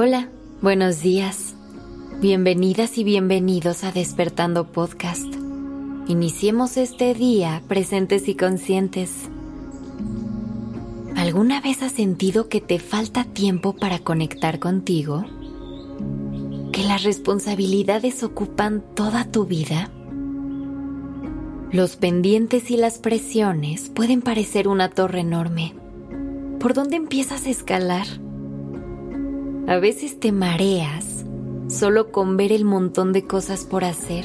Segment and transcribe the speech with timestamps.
[0.00, 0.28] Hola,
[0.62, 1.56] buenos días.
[2.20, 5.26] Bienvenidas y bienvenidos a Despertando Podcast.
[6.06, 9.28] Iniciemos este día presentes y conscientes.
[11.16, 15.24] ¿Alguna vez has sentido que te falta tiempo para conectar contigo?
[16.70, 19.90] ¿Que las responsabilidades ocupan toda tu vida?
[21.72, 25.74] Los pendientes y las presiones pueden parecer una torre enorme.
[26.60, 28.06] ¿Por dónde empiezas a escalar?
[29.68, 31.26] A veces te mareas
[31.68, 34.24] solo con ver el montón de cosas por hacer.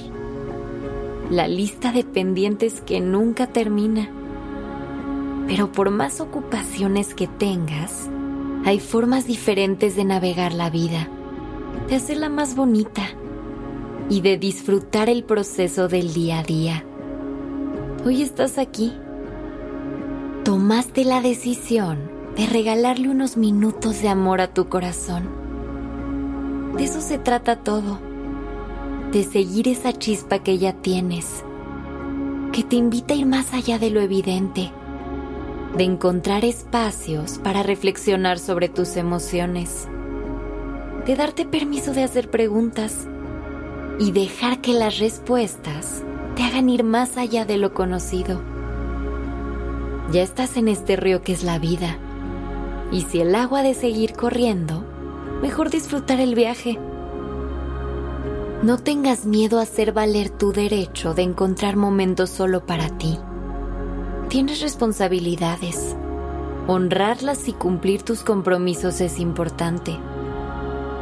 [1.29, 4.09] La lista de pendientes que nunca termina.
[5.45, 8.09] Pero por más ocupaciones que tengas,
[8.63, 11.09] hay formas diferentes de navegar la vida,
[11.89, 13.03] de hacerla más bonita
[14.09, 16.85] y de disfrutar el proceso del día a día.
[18.05, 18.93] Hoy estás aquí.
[20.45, 25.29] Tomaste la decisión de regalarle unos minutos de amor a tu corazón.
[26.75, 27.99] De eso se trata todo,
[29.11, 31.43] de seguir esa chispa que ya tienes,
[32.51, 34.71] que te invita a ir más allá de lo evidente,
[35.77, 39.87] de encontrar espacios para reflexionar sobre tus emociones,
[41.05, 43.07] de darte permiso de hacer preguntas
[43.99, 46.03] y dejar que las respuestas
[46.35, 48.41] te hagan ir más allá de lo conocido.
[50.11, 51.99] Ya estás en este río que es la vida
[52.93, 54.85] y si el agua ha de seguir corriendo,
[55.41, 56.77] mejor disfrutar el viaje.
[58.61, 63.17] No tengas miedo a hacer valer tu derecho de encontrar momentos solo para ti.
[64.29, 65.95] Tienes responsabilidades.
[66.67, 69.97] Honrarlas y cumplir tus compromisos es importante.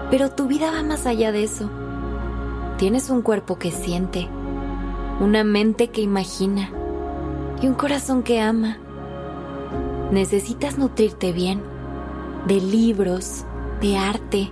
[0.09, 1.69] Pero tu vida va más allá de eso.
[2.77, 4.29] Tienes un cuerpo que siente,
[5.19, 6.71] una mente que imagina
[7.61, 8.77] y un corazón que ama.
[10.11, 11.61] Necesitas nutrirte bien
[12.47, 13.45] de libros,
[13.81, 14.51] de arte,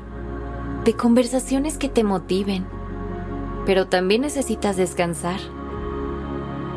[0.83, 2.65] de conversaciones que te motiven.
[3.65, 5.39] Pero también necesitas descansar.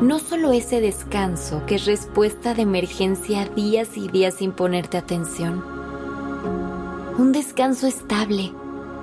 [0.01, 5.63] No solo ese descanso que es respuesta de emergencia días y días sin ponerte atención.
[7.17, 8.51] Un descanso estable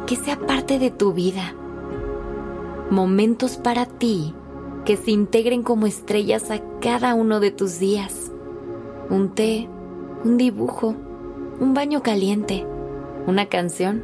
[0.07, 1.55] que sea parte de tu vida.
[2.91, 4.35] Momentos para ti
[4.85, 8.33] que se integren como estrellas a cada uno de tus días.
[9.09, 9.69] Un té,
[10.25, 10.97] un dibujo,
[11.61, 12.65] un baño caliente,
[13.27, 14.03] una canción,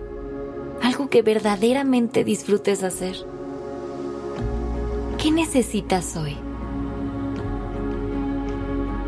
[0.83, 3.17] algo que verdaderamente disfrutes hacer.
[5.17, 6.37] ¿Qué necesitas hoy?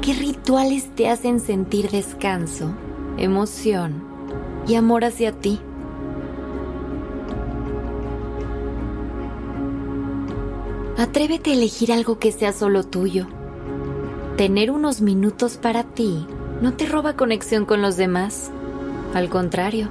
[0.01, 2.73] ¿Qué rituales te hacen sentir descanso,
[3.19, 4.03] emoción
[4.67, 5.61] y amor hacia ti?
[10.97, 13.27] Atrévete a elegir algo que sea solo tuyo.
[14.39, 16.27] Tener unos minutos para ti
[16.61, 18.51] no te roba conexión con los demás.
[19.15, 19.91] Al contrario,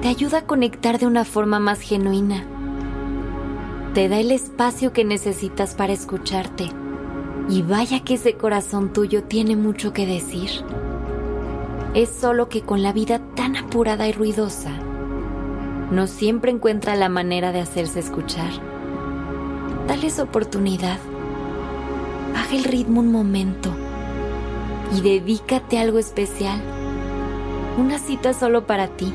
[0.00, 2.44] te ayuda a conectar de una forma más genuina.
[3.94, 6.70] Te da el espacio que necesitas para escucharte.
[7.48, 10.50] Y vaya que ese corazón tuyo tiene mucho que decir.
[11.94, 14.70] Es solo que con la vida tan apurada y ruidosa,
[15.90, 18.50] no siempre encuentra la manera de hacerse escuchar.
[19.88, 20.98] Dales oportunidad.
[22.34, 23.87] Baja el ritmo un momento
[24.96, 26.60] y dedícate a algo especial.
[27.78, 29.12] Una cita solo para ti.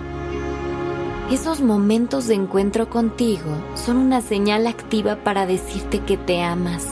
[1.32, 6.86] Esos momentos de encuentro contigo son una señal activa para decirte que te amas.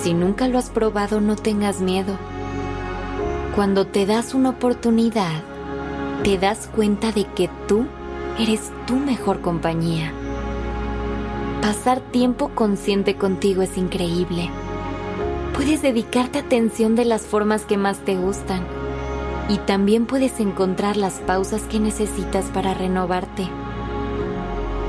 [0.00, 2.16] Si nunca lo has probado, no tengas miedo.
[3.54, 5.42] Cuando te das una oportunidad,
[6.24, 7.86] te das cuenta de que tú
[8.38, 10.12] eres tu mejor compañía.
[11.62, 14.50] Pasar tiempo consciente contigo es increíble
[15.58, 18.64] Puedes dedicarte atención de las formas que más te gustan
[19.48, 23.48] y también puedes encontrar las pausas que necesitas para renovarte.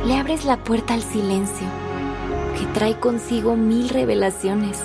[0.06, 1.66] Le abres la puerta al silencio,
[2.56, 4.80] que trae consigo mil revelaciones.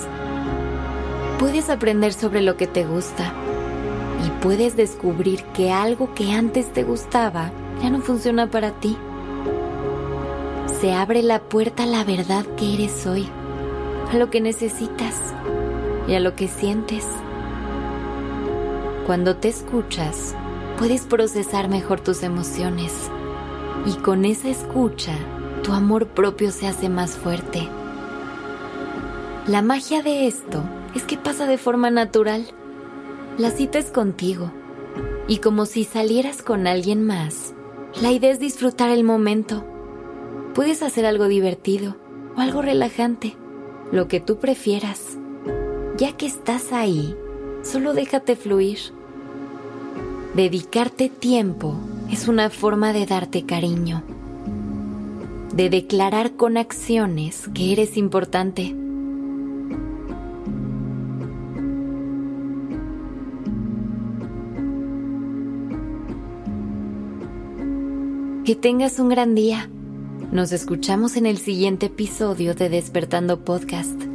[1.37, 3.31] Puedes aprender sobre lo que te gusta
[4.25, 7.51] y puedes descubrir que algo que antes te gustaba
[7.83, 8.97] ya no funciona para ti.
[10.81, 13.29] Se abre la puerta a la verdad que eres hoy,
[14.11, 15.35] a lo que necesitas
[16.07, 17.05] y a lo que sientes.
[19.05, 20.35] Cuando te escuchas,
[20.77, 23.09] puedes procesar mejor tus emociones
[23.85, 25.13] y con esa escucha,
[25.63, 27.67] tu amor propio se hace más fuerte.
[29.47, 30.63] La magia de esto
[30.95, 32.47] es que pasa de forma natural.
[33.37, 34.51] La cita es contigo
[35.27, 37.53] y como si salieras con alguien más,
[38.01, 39.65] la idea es disfrutar el momento.
[40.53, 41.95] Puedes hacer algo divertido
[42.35, 43.35] o algo relajante,
[43.91, 45.17] lo que tú prefieras.
[45.97, 47.15] Ya que estás ahí,
[47.63, 48.79] solo déjate fluir.
[50.33, 51.77] Dedicarte tiempo
[52.11, 54.03] es una forma de darte cariño,
[55.53, 58.75] de declarar con acciones que eres importante.
[68.43, 69.69] Que tengas un gran día.
[70.33, 74.14] Nos escuchamos en el siguiente episodio de Despertando Podcast.